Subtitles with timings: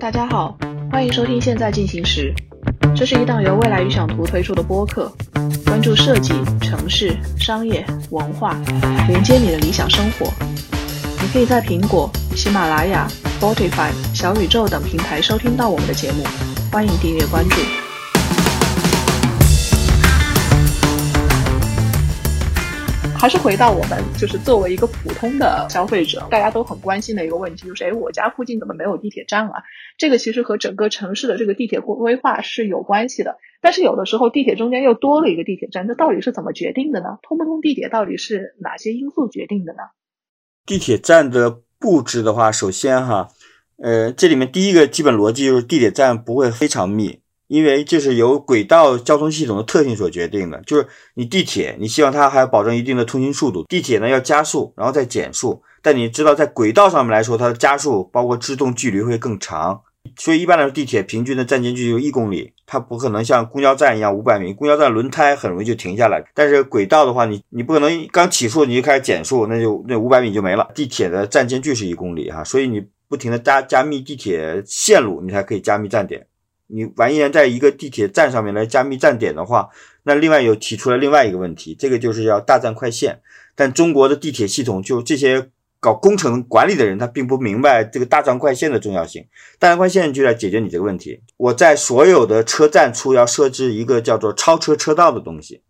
[0.00, 0.56] 大家好，
[0.90, 2.32] 欢迎收听《现在进行时》，
[2.96, 5.12] 这是一档由未来预想图推出的播客，
[5.66, 8.58] 关注设计、城市、商业、文化，
[9.08, 10.32] 连接你的理想生活。
[11.20, 13.06] 你可以在苹果、喜马拉雅、
[13.38, 16.24] Spotify、小宇宙等平台收听到我们的节目，
[16.72, 17.56] 欢迎订阅关注。
[23.20, 29.62] 还是回到我们，就是作为一个普通的消费者，大家都很关心的一个问题，就是哎，我家附近怎么没有地铁站啊？
[29.98, 33.36] 这个其实和整个城市的这个地铁规划是有关系的。
[33.60, 37.18] 但是有的时候地铁中间又多了一个地铁站，这到底是怎么决定的呢？
[37.20, 39.80] 通不通地铁到底是哪些因素决定的呢？
[40.64, 43.28] 地铁站的布置的话，首先哈，
[43.76, 47.20] 呃，这里面第一个基本逻辑就是地铁站不会非常密。
[47.50, 55.60] 因为这是由轨道交通系统的特性所决定的，就是你地铁，你希望它还要保证一定的通行速度，地铁呢要加速，然后再减速。
[55.82, 59.80] 但你知道，在轨道上面来说，它的加速包括制动距离会更长，
[60.16, 66.22] 所以一般来说，地铁平均的站间距就一公里，它不可能像公交站一样五百米，公交站轮胎很容易就停下来。
[66.32, 70.70] 但是轨道的话，你你不可能刚起速你就开始减速，那就那五百米就没了。
[70.72, 76.24] 地铁的站间距是一公里哈，所以你不停的加加密地铁线路，你才可以加密站点。
[76.72, 79.68] 你完全在一个地铁站上面来加密站点的话，
[80.04, 83.20] 那另外又提出了另外一个问题，这个就是要大站快线。
[83.54, 85.48] 但中国的地铁系统就这些
[85.80, 89.26] 搞工程管理的人，他并不明白这个大站快线的重要性。
[89.58, 91.20] 大站快线就来解决你这个问题。
[91.36, 95.62] 我在所有的车站处要设置一个叫做超车车道的东西，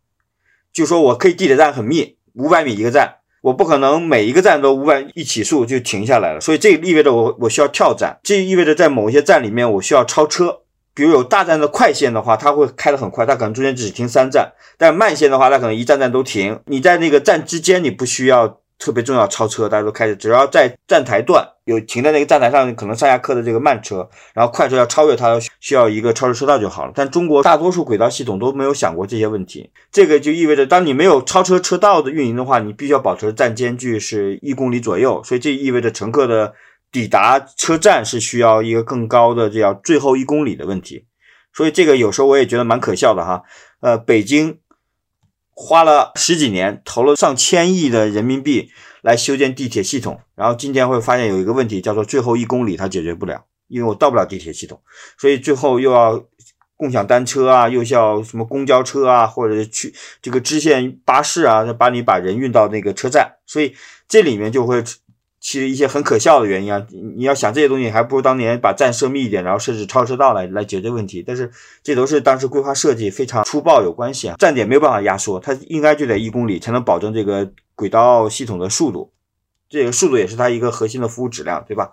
[0.72, 6.40] 就说我可以地铁站很密，五百米一个站，我不可能每一个站都五百一起速就停下来了。
[6.40, 10.60] 所以这意味着我我需要跳站，这意味着在某些站里面我需要超车。
[11.00, 16.60] 比如有大站的快线的话，它会开得很快，它可能中间只停三站；但慢线的话，它可能一站站都停。
[16.66, 26.92] 你在那个站之间，你不需要特别重要超车，大家都开着，只要在站台段有停在那个站台上，可能上下客的这个慢车，然后快车要超越它，需要一个超车车道就好了。
[26.94, 36.52] 但中国大多数轨道系统都没有想过这些问题，这个就意味着，当你没有超车车道的运营的话，你必须要保持站间距是一公里左右，所以这意味着乘客的。
[36.92, 41.06] 抵达车站是需要一个更高的，这叫最后一公里的问题，
[41.52, 43.44] 所以这个有时候我也觉得蛮可笑的哈。
[43.80, 44.58] 呃，北京
[45.50, 48.70] 花了十几年，投了上千亿的人民币
[49.02, 54.82] 来修建地铁系统，然后今天会发现有一个问题，叫做最后一公里它解决不了，因为我到不了地铁系统，
[55.16, 56.24] 所以最后又要
[56.76, 63.76] 共享单车啊，又要什么公交车啊，或者去这个支线巴士啊，把你把人运到那个车站，所以
[64.08, 64.82] 这里面就会。
[65.40, 66.86] 其实一些很可笑的原因啊，
[67.16, 71.24] 你要想这些东西，还不如当年把站设密一点，然后设置超车道来来解决问题。
[71.26, 71.50] 但是
[71.82, 79.10] 这都是当时规划设计非常粗暴有关系啊，站点没有办法压缩，它应该就得一公里才能保证这个轨道系统的速度，
[79.70, 81.92] 这个速度也是它一个核心的服务质量，对吧？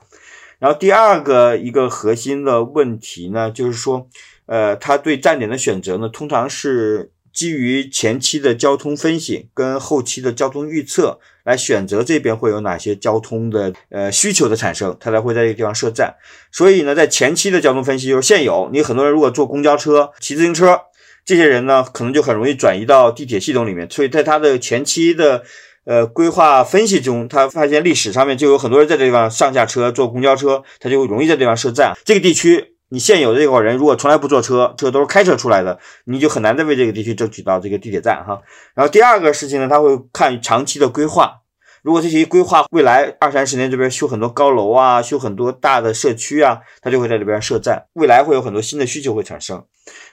[0.59, 4.09] 然后第二个一个核心的问题呢，就是说，
[4.45, 7.11] 呃，它对站点的选择呢，通常是。
[7.33, 16.13] 基于前期的交通分析跟后期的交通预测来选择这边会有哪些交通的呃需求的产生，它才会在这个地方设站。
[16.51, 20.81] 所以呢，在前期的交通分析就是现有，你很多人如果坐公交车、骑自行车，
[21.23, 23.89] 这些人呢可能就很容易转移到地铁系统里面。
[23.89, 25.43] 所以在它的前期的
[25.85, 31.93] 呃规划分析中，他发现历史上面就有很多人在这地方上下车坐公交车，他就容易在这地方设站。
[32.03, 32.76] 这个地区。
[32.89, 38.41] 你现有的这伙人如果从来不坐车，这都是开车出来的，你就很难再为这个地区争取到这个地铁站哈。
[38.73, 41.41] 然后第二个事情呢，他会看长期的规划，
[41.81, 49.65] 如果这些规划未来二三十年这边修很多高楼啊，修很多大的社区啊，他就会在这边设站，未来会有很多新的需求会产生，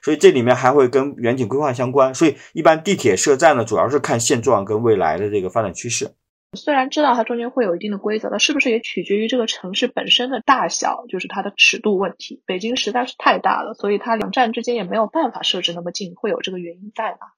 [0.03, 2.13] 所以这里面还会跟远景规划相关。
[2.13, 6.11] 所以一般地铁设站呢，主要是看现状跟未来的这个发展趋势。
[6.57, 12.43] 虽然知道它中间会有一定的规则，那是不是也取决于这个城市本身的大小，就是它的尺度问题？
[12.47, 17.35] 北京实在是太大了，所以它两站之间也没有办法设置那么近，会有这个原因在吧？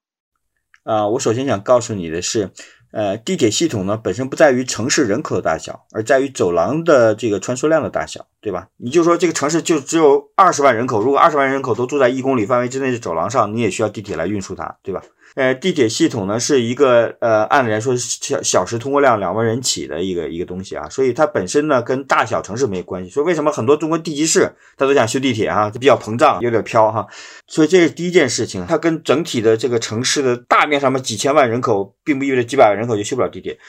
[0.83, 2.51] 啊，我首先想告诉你的是，
[2.91, 8.69] 呃，地铁系统呢本身不在于城市人口的大小，而在于走廊的这个穿梭量的大小，对吧？
[8.77, 15.01] 你就说这个城市就只有二十万人口，如果二十万人口都住在一公里范围之内的走廊上，你也需要地铁来运输它，对吧？
[15.37, 23.11] 呃，地铁系统呢是一个呃，按理来说小小时通过量两万人起的一个一个东西啊，所以它本身呢跟大小城市没关系。
[23.11, 25.69] 所以为什么很多中国地级市它都想修地铁啊？
[25.69, 27.05] 比较膨胀，有点飘哈。
[27.45, 33.59] 所以这是第一件事情，它跟整体的这个城市的大面上面几千万人口，并不意味着几百万人口就修不了地铁。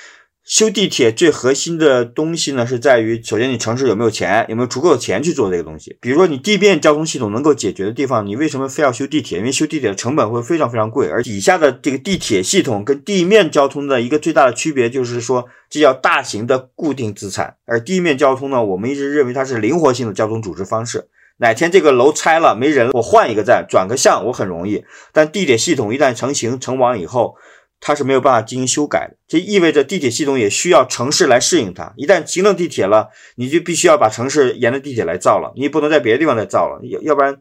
[0.49, 5.99] 修地铁最核心的东西呢，是在于首先你城市有没有钱，有没有足够的钱去做这个东西。
[6.01, 9.41] 比如说你地面交通系统能够解决的地方，你为什么非要修地铁？
[9.41, 21.09] 因为修地铁的成本会非常非常贵，而底下的这个地铁系统跟地面交通的一个最大的区别就是说，这叫大型的固定资产，而地面交通呢，我们一直认为它是灵活性的交通组织方式。
[21.41, 24.83] 哪天这个楼拆了没人，我换一个站转个向，我很容易。
[25.13, 27.37] 但地铁系统一旦成型成网以后，
[27.81, 31.93] 它是没有办法进行修改的，这意味着地铁系统也需要城市来适应它。
[31.97, 37.37] 一旦形成地铁了，你就必须要把城市沿着地铁来造了，你不能在别的地方再造了，要要不然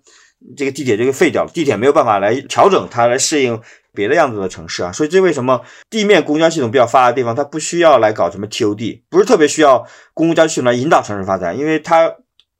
[0.55, 1.51] 这个地铁就给废掉了。
[1.51, 3.59] 地铁没有办法来调整它，来适应
[3.93, 4.91] 别的样子的城市啊。
[4.91, 12.13] 所以这为什么地面公交系统比较发达的地方，它不需要来搞什么 TOD，不是特别需要公交系统来引导城市发展，因为它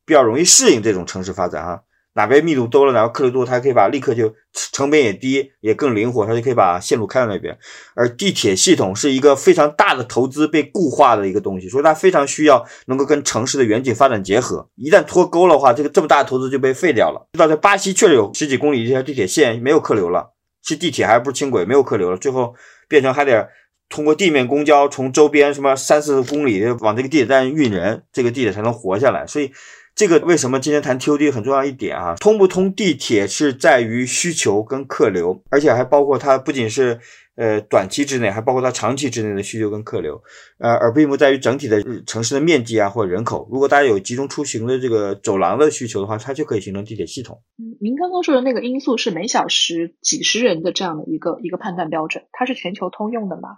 [0.04, 1.82] 比较容易适应这种城市发展啊。
[2.18, 4.34] 哪边密度多了，然后客流多，它可以把立刻就
[4.74, 7.56] 成本也低，也更灵活，它就可以把线路开到那边。
[7.94, 14.68] 而地铁系统是一个非常大的投资被固化的一个东西，所以它非常需要能够跟城市的远景发展结合。
[14.78, 17.30] 一旦脱钩的话，这个这么大的投资就被废掉了。
[17.34, 20.32] 知道在巴西确实有十几公里这条地铁线没有客流了，
[20.64, 22.56] 是地铁还不是轻轨，没有客流了，最后
[22.90, 23.48] 变成还得
[23.90, 29.28] 通过地面公交从周边什么三四公里往这个地铁站运人，这个地铁才能活下来。
[29.28, 29.52] 所以。
[29.98, 32.14] 这个为什么今天谈 TOD 很重要一点啊？
[32.20, 37.00] 通不通地铁是在于需求跟客流，而且还包括它不仅是
[37.36, 40.22] 呃短期之内，还包括它长期之内的需求跟客流，
[40.60, 43.50] 呃，而并不在于整体的城市的面积啊或者人口。
[43.52, 47.42] 如果大家有集中出行的这个走廊的需求的话，它就可以形成地铁系统。
[47.58, 53.58] 嗯，您刚刚说的那个因素是每小时几十人的这样的一个一个判断标准，它是全球通用的吗？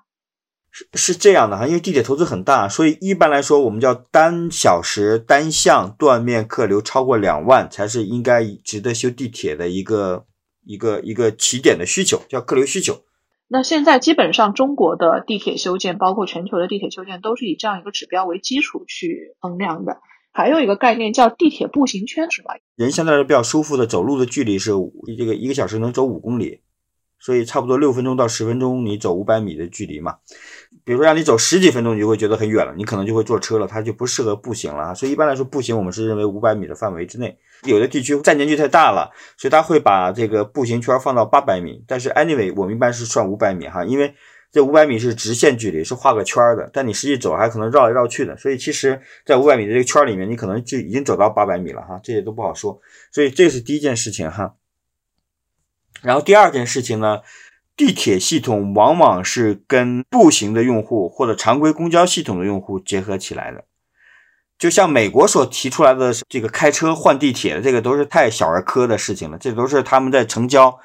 [0.72, 10.26] 是是这样的哈，因为地铁投资很大，所以一般来说，我们叫单小时单向断面客流超过两万，才是应该值得修地铁的一个
[10.66, 13.02] 一个一个起点的需求，叫客流需求。
[13.48, 19.98] 那现在基本上中国的地铁修建，包括全球的地铁修建，都是以这样一个指标为基础去衡量的。
[20.32, 22.54] 还有一个概念叫地铁步行圈，是吧？
[22.76, 24.72] 人相对来说比较舒服的走路的距离是
[25.18, 26.62] 这个一个小时能走五公里。
[27.20, 30.16] 所以差不多六分钟到十分钟，你走五百米的距离嘛。
[30.84, 34.96] 比如说让你走十几分钟，你就会觉得很远了，你可能就会坐车了，它就不适合步行了。
[34.96, 37.38] 所以一般来说，步行我们是认为五百米的范围之内。
[37.64, 41.84] 有的地区占地距太大了，所以他会把这个步行圈放到八百米。
[41.86, 44.14] 但是 anyway，我们一般是算五百米哈，因为
[44.52, 46.70] 这五百米是直线距离，是画个圈的。
[46.72, 52.80] 但你实际走还可能绕来绕去的，所以其实，在五百米的这个圈里面，你可能就已经走到八百米了哈，这些都不好说。
[53.12, 54.56] 所以这是第一件事情哈。
[56.02, 57.20] 然后第二件事情呢，
[57.76, 63.66] 地铁系统往往是跟步行的用户或者常规公交系统的用户结合起来的。
[64.58, 70.80] 就像美国所提出来的这个开车换地铁的这个都是太小儿科的事情了，这都是他们在城郊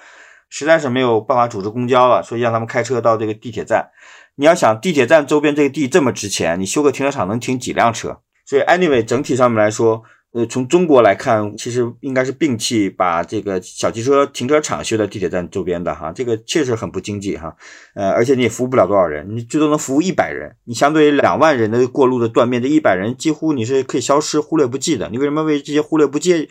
[0.48, 3.90] 实在是没有办法组织公交了，所以让他们开车到这个地铁站。
[4.36, 8.20] 你要想地铁站周边这个地这么值钱，你修个停车场能停几辆车？
[8.44, 10.02] 所以 anyway 整体上面来说。
[10.34, 17.54] 呃，从中国来看，其实应该是摒弃把这个小汽车停车场修在地铁站周边的哈，这个确实很不经济哈。
[17.94, 25.08] 呃，而且你也服务不了多少人，你最多能服务一百人，你相对于两万人的过路的断面，这一百人几乎你是可以消失、忽略不计的。
[25.08, 26.48] 你为什么为这些忽略不计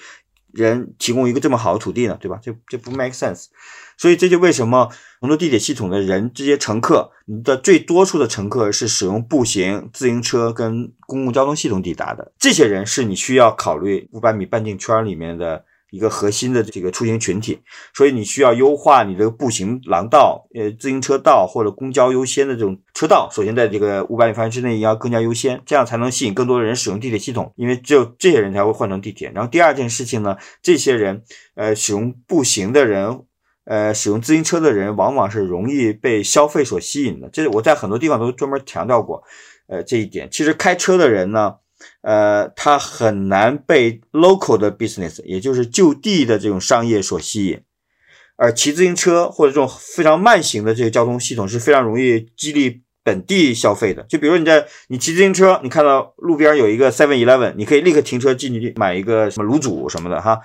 [0.54, 2.18] 人提供一个这么好的土地呢？
[2.22, 2.40] 对吧？
[2.42, 3.48] 这这不 make sense。
[3.98, 4.90] 所以这就为什么
[5.22, 12.32] 很多地铁系统的人，这些乘客，你的最多数的乘客是使用步行、自行车跟公共交通系统抵达的。
[12.40, 17.60] 这些人是你需要考虑五百米半径圈里面的一个核心的这个出行群体。
[17.94, 23.30] 所以你需要优化你的步行廊道、呃自行车道或者公交优先的这种车道。
[23.32, 27.54] 首先在这个五百米范围之内要更加优先，这样才能吸引更多的人使用地铁系统。
[27.56, 29.32] 因为只有这些人才会换成地铁。
[29.36, 31.24] 然后第二件事情呢，这些人
[31.56, 33.22] 呃使用步行的人。
[33.66, 39.24] 呃，使用自行车的人往往是容易被消费所吸引的，这我在很多地方都专门强调过，
[39.68, 40.28] 呃，这一点。
[40.30, 41.56] 其实开车的人呢，
[42.02, 47.62] 呃，他很难被 local 的 business，也就是就地的这种商业所吸引，
[48.36, 54.04] 而骑自行车或者这种非常慢行的这个交通系统是非常容易激励本地消费的。
[54.04, 60.40] 就比如你在你骑自行车，你看到路边有一个 Seven Eleven，你可以立刻停车进去买一个什么卤煮什么的哈。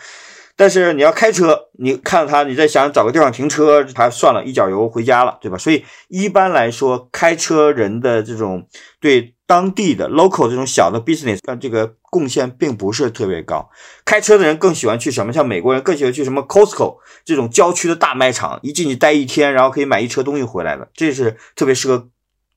[0.61, 5.57] 但是你要开车，你看到它，你再想找个地方停车，还算了一脚油回家了，对吧？
[5.57, 8.67] 所以一般来说，开车人的这种
[9.01, 13.69] 对当地的 local 这种小的 business，但这个贡献并不是特别高。
[14.05, 15.33] 开车的人更喜欢去什么？
[15.33, 22.09] 像美国人更喜欢去什么 Costco 这种郊区的大卖场，一进去待一天，然后可以买一车东西回来的，这是特别适合。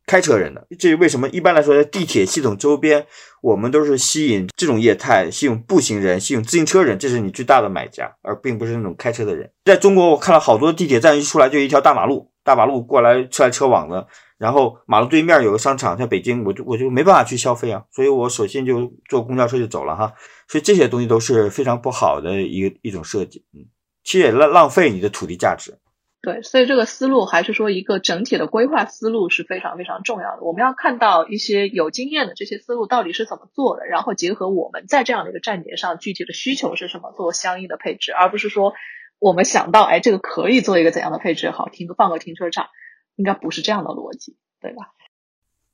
[0.08, 1.30] 开车人的，这是为什么？
[1.30, 3.06] 一般来说，在地铁系统周边，
[3.42, 9.50] 我们都是吸引这种业态，吸引步行人，吸引自行车人，这是你最大的买家，而并不是那种开车的人。
[9.64, 14.06] 在中国，我看了好多地铁站一出来就一条大马路，大马路过来车来车往的，
[14.42, 20.14] 然后马路对面有个商场，像北京，我就我就没办法去消费啊，所以我索性就坐公交车就走了哈。
[20.48, 23.70] 所以这些东西都是非常不好的一个一种设计，嗯，
[24.04, 25.78] 其实也浪浪费你的土地价值。
[26.24, 30.42] 对，所以这个思路还是说一个整体的规划思路是非常非常重要的。
[30.42, 38.74] 我们要看到一些有经验的这些思路到底是怎么做的，然后结合我们在这样的一个站点上具体的需求是什么，做相应的配置，而不是说
[39.18, 42.68] 我们想到哎这个可以做一个怎样的配置，好停个放个停车场，
[43.15, 44.88] 应该不是这样的逻辑，对吧？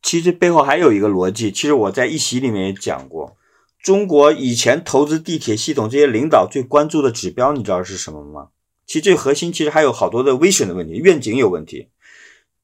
[0.02, 3.36] 其实背后还有一个逻辑，其实我在一席里面也讲过，
[3.84, 8.50] 中国以前投资地铁系统这些领导最关注的指标，你知道是什么吗？
[8.86, 11.90] 其实最核心其实还有好多的 vision 的问题，愿景有问题。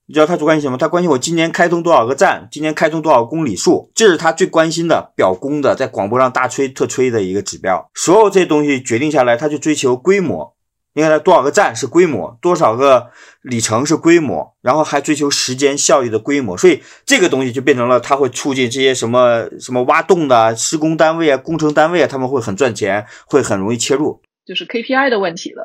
[0.06, 0.78] 你知道他主关心什么？
[0.78, 7.90] 他关心我今年开通多少个站，今年开通多少公里数，这是他最关心的、表功的，在广播上大吹特吹的一个指标。
[7.94, 10.53] 所有这些东西决定下来，他就追求规模。
[10.94, 13.10] 你看它多少个站是规模，多少个
[13.42, 16.58] 里程是规模，然后还追求时间效益的规模。
[16.58, 25.64] 所以这个东西就变成了它会促进这些什么什么挖洞的施工单位啊、工程单位啊，他们会很赚钱，会很容易切入，就是 KPI 的问题了。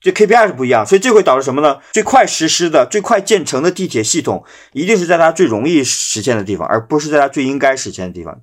[0.00, 1.78] 这 KPI 是不一样，所以这会导致什么呢？
[1.92, 8.40] 最快实施的、最快建成的地铁系统，一定是在它最容易实现的地方，而不是在它最应该实现的地方。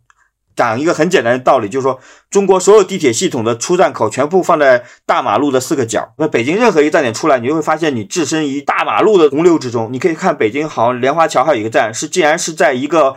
[0.59, 1.97] 讲一个很简单的道理，就是说，
[2.29, 6.13] 中国所有地铁系统的出站口全部放在大马路的四个角。
[6.17, 9.87] 那北京任何一个站点出来，你就会发现你置身于大马路的洪流之中。
[9.93, 13.15] 你可以看北京，好像莲花桥还有一个站，是竟然是在一个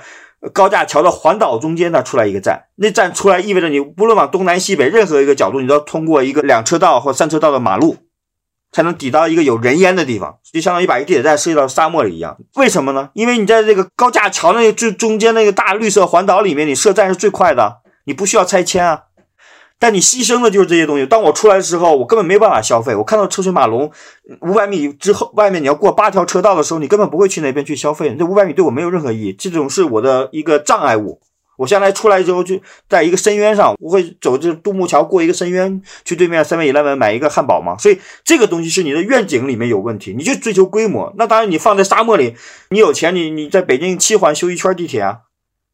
[0.53, 2.67] 高架桥的环岛中间那出来一个站。
[2.77, 7.97] 那站出来意味着你不论往东南西北任何一个角度，你都要通过一个两车道或三车道的马路。
[8.73, 12.37] 才能抵到一个有人烟的地方，就相当于把一个地铁站设计到沙漠里一样。
[12.57, 13.11] 为什么呢？
[13.13, 19.03] 因为你在这个高架桥那个最中间那个大绿色环岛里面，你设站是最快的，你不需要拆迁啊。
[19.79, 21.05] 但你牺牲的就是这些东西。
[21.05, 22.95] 当我出来的时候，我根本没办法消费。
[22.95, 23.91] 我看到车水马龙，
[24.43, 28.15] 五百米之后外面你要过八条车道的时候，你根本不会去那边去消费。
[28.17, 31.21] 这五百米对我没有任何意义，这种是我的一个障碍物。
[31.63, 37.79] 我将来出来之后，就在一个深渊上，我会走这独木桥过一个深渊，去对面三元 eleven 买一个汉堡嘛？
[37.79, 41.13] 所以这个东西是你的愿景里面有问题，你就追求规模。
[41.17, 42.35] 那当然，你放在沙漠里，
[42.71, 45.19] 你有钱，你你在北京七环修一圈地铁啊，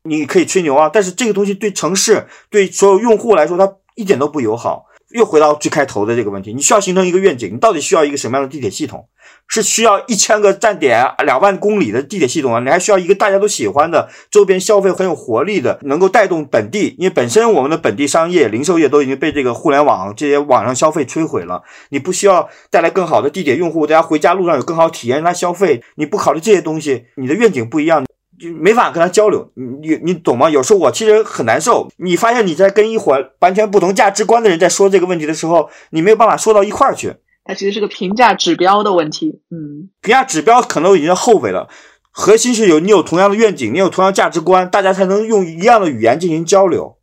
[0.03, 0.91] 你可以吹牛啊。
[0.93, 4.85] 但是这个东西对城市、对所有用户来说，它一点都不友好。
[5.11, 9.09] 又回到最开头的这个问题，你需要形成一个愿景，你到底需要一个什么样的地铁系统？
[9.47, 12.61] 是需要一千个站点、两万公里的地铁系统啊？
[12.61, 16.95] 你还需要一个大家都喜欢的、周边消费很有活力的、能够带动本地？
[16.99, 21.63] 因为本身我们的本地商业、零售业都已经被这个互联网这些网上消费摧毁了。
[21.91, 25.83] 你不需要带来更好的地铁用户，大家回家路上有更好体验，让他消费。
[25.97, 28.05] 你不考虑这些东西，你的愿景不一样。
[28.39, 30.49] 就没法跟他交流，你你你懂吗？
[30.49, 31.89] 有时候我其实很难受。
[31.97, 37.15] 你发现你在跟一伙完全不同价值观的人在说这个问题的时候，你没有办法说到一块儿去。
[37.45, 39.41] 它其实是个评价指标的问题。
[39.51, 41.69] 嗯，评价指标可能已经后悔了。
[42.11, 46.97] 核心是有你有同样的愿景，你有同样价值观，大家才能用一样的语言进行交流。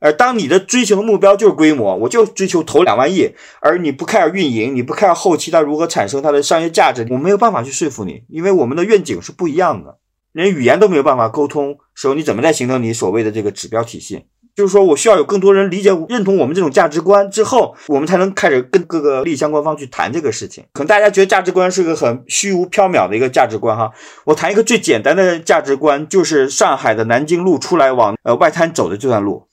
[0.00, 9.98] 而当你的追求的目标就是规模，我就追求投两万亿，而你不 care 运营，你不 care 后期它如何产生它的商业价值，我没有办法去说服你，因为我们的愿景是不一样的。
[10.32, 14.26] 连语言都没有办法沟通时候，你怎么在形成你所谓的这个指标体系？
[14.54, 20.64] 就是说我需要有更多人理解、认同我们这种价值观之后，我们才能开始跟各个利益相关方去谈这个事情。
[20.72, 23.92] 可能大家觉得价值观是个很虚无缥缈的一个价值观哈。
[24.24, 29.46] 我谈一个最简单的价值观，就是上海的南京路出来往呃外滩走的这段路，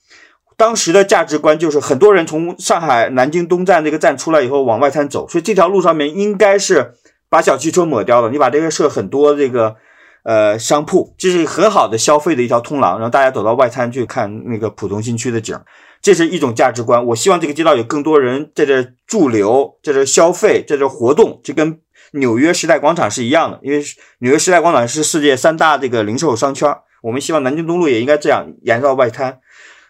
[0.57, 6.93] 当时的价值观就是很多人从上海南京东站这个站出来以后往外滩走，所以这条路上面应该是
[7.29, 8.31] 把小汽车抹掉了。
[8.31, 9.75] 你把这个设很多这个。
[10.25, 15.55] 呃，商铺这是很好的消费的一条通廊，让大家走到外滩去看那个浦东新区的景，
[16.01, 17.05] 这是一种价值观。
[17.05, 21.79] 我希望这个街道有更多人在这驻留，在这消费，在这活动，就跟
[22.13, 23.59] 纽约时代广场是一样的。
[23.61, 23.83] 因为
[24.17, 29.39] 纽约时代广场是世界三大这个零售商圈，我们希望南京东路也应该这样沿绕外滩。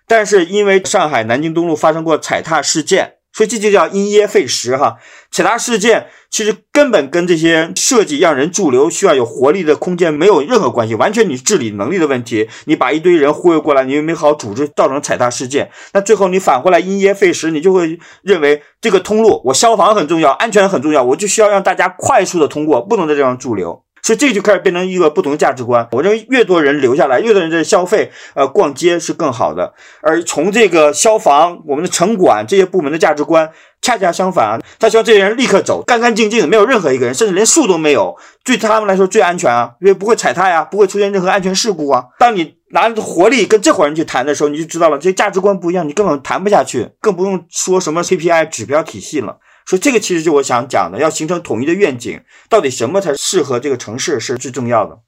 [0.06, 3.14] 但是因为上海南京东路发生过踩踏事件。
[3.36, 4.96] 所以这就叫因噎废食哈，
[5.30, 12.48] 踩踏事件其实根本跟这些设计让人驻留需要有活力的空间没有任何关系，完全你治理能力的问题。
[12.64, 23.85] 你把一堆人忽悠过来，你又没好组织，造成踩踏事件，那最后你反过来因噎废食，你就会认为这个通路我消防很重要，安全很重要，我就需要让大家快速的通过，不能在这样驻留。
[24.06, 25.88] 所以这就开始变成一个不同的价值观。
[25.92, 29.74] 我认为越多人留下来，越多人在消费，呃，逛街是更好的。
[30.04, 33.50] 而从这个消防、我们的城管这些部门的价值观，
[33.82, 42.06] 恰恰相反啊，他希望这些人立刻走，干干净净，没有任何一个人，甚至连树都没有，对他们来说最安全啊，因为不会踩踏呀，不会出现任何安全事故啊。
[42.20, 49.38] 当你拿着活力跟这伙人去谈的时候，你就知道了，这些价值观不一样，你根本谈不下去，更不用说什么 CPI 指标体系了。
[49.66, 55.02] 所以这个其实就我想讲的，要形成统一的愿景，到底什么才适合这个城市是最重要的。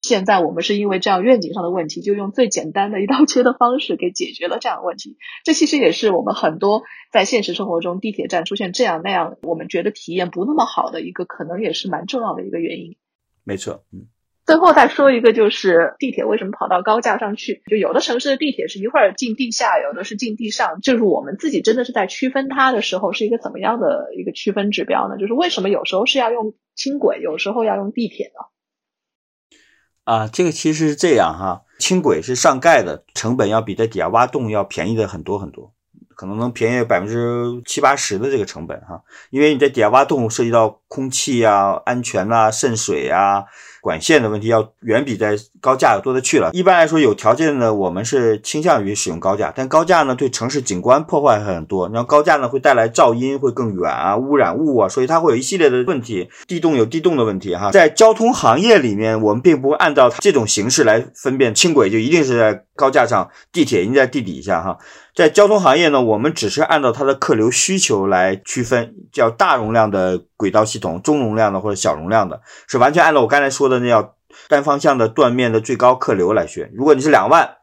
[0.00, 5.16] 现在我们是因为这样愿景上的问题，就用最简单的一刀切的方式给解决了这样的问题。
[5.44, 12.96] 这其实也是我们很多在现实生活中地铁站出现这样那样，我们觉得体验不那么好的一个，可能也是蛮重要的一个原因。
[13.44, 14.06] 没错，嗯。
[14.48, 17.60] 最后再说一个，就是地铁为什么跑到高架上去？
[17.66, 20.80] 就有的城市的地铁是一会儿进地下，有的是进地上。
[20.80, 25.18] 就是我们自己真的是在区分它的时候，是一个怎么样的一个区分指标呢？
[25.18, 28.40] 就是为什么有时候是要用轻轨，有时候要用地铁呢？
[30.04, 35.74] 啊，这个其实是这样哈，轻轨是上盖的，成本要比在底下挖洞要便宜的很多很多，
[36.16, 43.44] 可能能便宜百分之七八十的这个成本哈，因为你在底下挖洞涉及到空气啊、安全啊、渗水啊。
[43.88, 46.50] 管线的问题要远比在高架要多的去了。
[46.52, 51.88] 一般来说，有条件呢，我们是倾向于使用高架，但高架呢对城市景观破坏很多。
[51.88, 56.28] 然后高架呢会带来噪音会更远啊，污染物啊，所以它会有一系列的问题。
[56.46, 64.76] 地洞有地洞的问题哈，在交通行业里面，我们并不按照这种形式来分辨轻轨就一定是在高架上，地铁一定在地底下哈。
[65.18, 74.14] 在交通行业呢，我们只是按照它的客流需求来区分，叫大容量的轨道系统、中容量的或者小容量的，是完全按照我刚才说的那叫
[74.46, 76.70] 单方向的断面的最高客流来选。
[76.72, 77.56] 如果你是两万，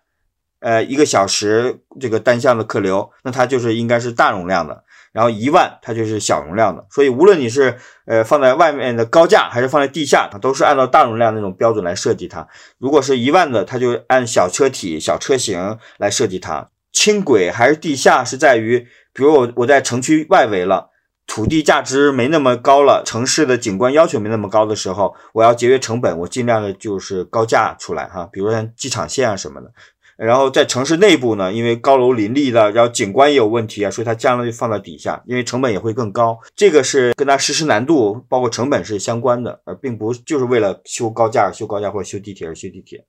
[0.59, 4.83] 呃，一个小时这个单向的客流，那它就是应该是大容量的；
[5.13, 6.85] 然后一万，它就是小容量的。
[6.89, 12.45] 所以无论你是呃放在外面的高架，还是放在地下，它都是按照大容量那种标准来设计它。
[12.79, 16.67] 如果是一万的，它就按小车体、小车型来设计它。
[16.95, 18.79] 轻轨还是地下，是在于，
[19.13, 20.91] 比如我我在城区外围了，
[21.27, 29.71] 土地价值没那么高了，城市的景观要求没那么高的时候，我要节约成本，我尽量的就是高架出来哈，比如像机场线啊什么的。
[30.17, 36.39] 然后在城市内部呢，因为高楼林立的，然后景观也有问题啊，所以它将来就放到底下，因为成本也会更高。
[36.55, 43.03] 这个是跟它实施难度包括成本是相关的，而并不就是为了修高架而修高架或者修地铁而修地铁。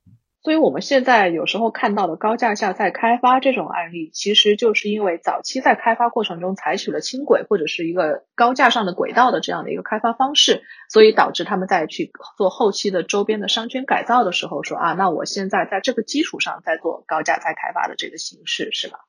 [0.46, 19.00] 所以我们现在有时候看到的高架下再开发这种案例，其实就是因为早期在开发过程中采取了轻轨或者是一个高架上的轨道的这样的一个开发方式，所以导致他们在去做后期的周边的商圈改造的时候，说啊，那我现在在这个基础上再做高架再开发的这个形式，是吧？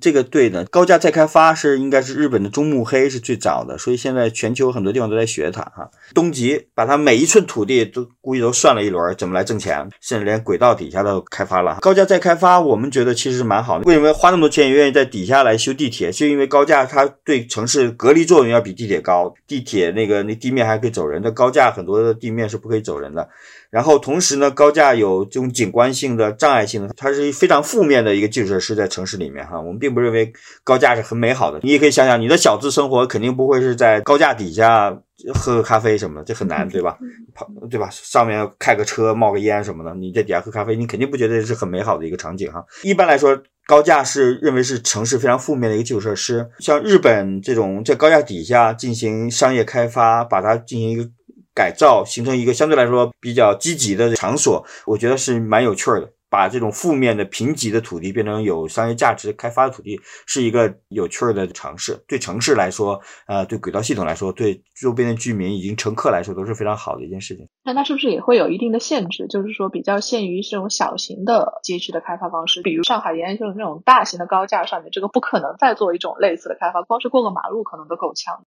[0.00, 5.88] 这个对的，高架再开发是应该是日本的中目黑是最早的，所以现在全球很多地方都在学它哈。
[6.12, 11.78] 东极把它每一寸土地都估计都算了一轮，怎么来挣钱，甚至连轨道底下都开发了。
[11.80, 13.84] 高架再开发，我们觉得其实是蛮好的。
[13.84, 16.10] 为什么花那么多钱也愿意在底下来修地铁？
[16.10, 23.28] 就因为高架它对城市隔离作用要比地铁高，地铁那个那地面还可以走人，的高架很多的地面是不可以走人的。
[23.74, 29.60] 然后同时呢，高架有这种景观性的障碍性的，它是非常负面的一个基础设施在城市里面哈。
[29.60, 30.32] 我们并不认为
[30.62, 31.58] 高架是很美好的。
[31.64, 34.96] 你也可以想想，你的小资生活肯定不会是在高架底下
[35.34, 36.96] 喝个咖啡什么的，这很难，对吧？
[37.34, 37.88] 跑对吧？
[37.90, 42.64] 上面开个车冒个烟什么的，你在底下喝咖啡，你肯定不觉得是很美好的一个场景哈。
[42.84, 46.48] 一般来说，高架是认为是城市非常负面的一个基础设施。
[46.60, 51.10] 像日本这种在高架底下进行商业开发，把它进行一个。
[51.54, 56.10] 改造形成一个相对来说比较积极的场所，我觉得是蛮有趣的。
[56.30, 62.02] 把这种负面的贫瘠的土地变成有商业价值开发的土地，是一个有趣儿的尝试。
[62.08, 67.46] 对城市来说，呃，对轨道系统来说，对周边的居民以及乘客来说，都是非常好的一件事情。
[67.62, 69.28] 那它是不是也会有一定的限制？
[69.28, 78.44] 就是说，比较限于这种小型的街区的开发方式，比如上海沿线这种大型的高架上面，这个不可能再做一种类似的开发，光是过个马路可能都够呛。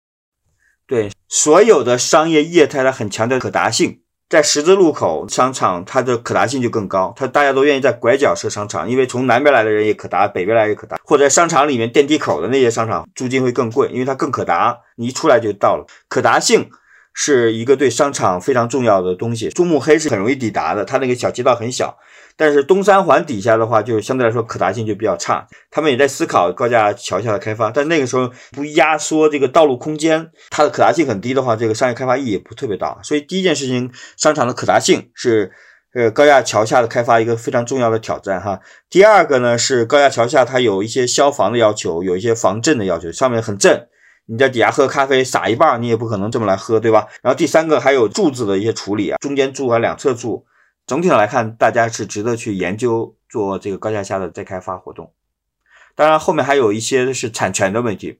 [0.87, 3.99] 对所有的商业业态，它很强调可达性。
[4.29, 10.97] 在十字路口商场，它的可达性就更高，它大家都愿意在拐角设商场，因为从南边来的人也可达，北边来也可达。
[11.03, 15.85] 或者商场里面电梯口的那些商场，租金会更贵，因为它更可达，你一出来就到了。
[16.09, 16.69] 可达性
[17.13, 19.49] 是一个对商场非常重要的东西。
[19.49, 21.97] 珠穆黑是很容易抵达的，它那个小街道很小。
[22.39, 25.47] 但是东三环底下的话，就相对来说可达性就比较差。
[25.71, 32.99] 他们也在思考高架桥下的开发，但那个时候不压缩这个道路空间，它的可达性很低的话，这个商业开发意义也不特别大。
[33.01, 35.51] 所以第一件事情，商场的可达性是
[35.95, 38.59] 呃高架桥下的开发一个非常重要的挑战哈。
[38.87, 43.87] 第二个呢是高架桥下它有一些消防的要求，有一些防震的要求，上面很震，
[44.27, 47.07] 你在底下喝咖啡洒一半，你也不可能这么来喝，对吧？
[47.23, 50.45] 然后第三个还有柱子的一些处理啊，中间柱和两侧柱。
[50.87, 55.11] 总体上来看，大家是值得去研究做这个高架下的再开发活动。
[55.95, 58.19] 当然，后面还有一些是产权的问题，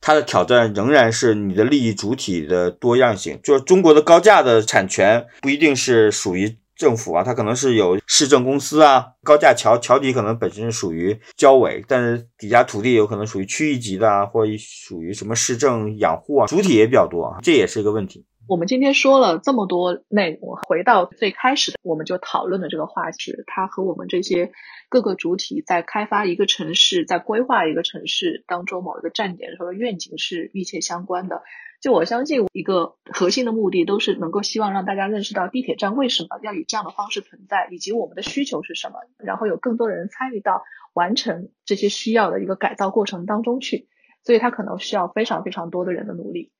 [0.00, 3.40] 它的挑战仍然是你的利益主体的多样性。
[3.42, 18.24] 就是中国的高架的产权不一定是属于政府啊，它可能是有市政公司啊，高架桥桥底可能本身属于交委，但是底下土地有可能属于区域级的啊，或属于什么市政养护啊，主体也比较多啊，这也是一个问题。
[18.46, 24.50] 我们今天说了这么多内容，回到最开始的，我们就讨论的这个话题，它和我们这些
[24.88, 31.42] 各个主体在开发一个城市、在规划一个城市当中某一个站点和愿景是密切相关的。
[31.80, 43.88] 就我相信，一个核心的目的都是能够希望让大家认识到地铁站为什么要以这样的方式存在，以及我们的需求是什么，然后有更多人参与到完成这些需要的一个改造过程当中去。
[44.22, 46.52] 所以，它可能需要非常非常多的人的努力。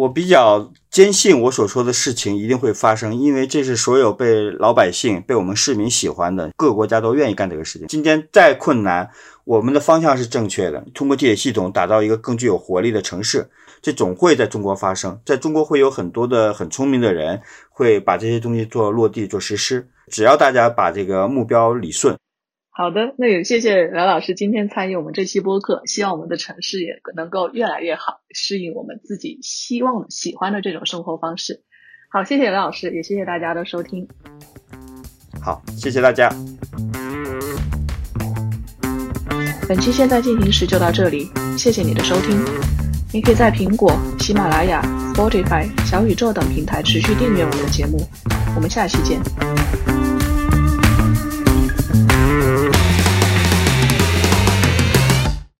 [0.00, 7.86] 我比较坚信我所说的事情一定会发生，因为这是所有被老百姓、被我们市民喜欢的，各国家都愿意干这个事情。
[7.88, 9.10] 今天再困难，
[9.44, 10.82] 我们的方向是正确的。
[10.94, 13.50] 通过地铁系统打造一个更具有活力的城市，
[13.82, 15.20] 这总会在中国发生。
[15.26, 19.86] 在中国会有很多的很聪明的人，会把这些东西做落地、做实施。
[20.10, 22.16] 只要大家把这个目标理顺。
[22.80, 31.60] 好的，那也谢谢梁老师今天参与我们这期播客，希望我们的城市也能够越来越好，适应我们自己希望喜欢的这种生活方式。
[32.10, 34.08] 好，谢谢梁老师，也谢谢大家的收听。
[35.42, 36.34] 好，谢谢大家。
[39.68, 42.42] 本期现在进行时就到这里，谢谢你的收听。
[43.12, 44.80] 你可以在苹果、喜马拉雅、
[45.14, 48.00] Spotify、小宇宙等平台持续订阅我们的节目。
[48.56, 49.20] 我们下期见。